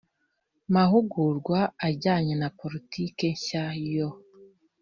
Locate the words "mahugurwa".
0.73-1.59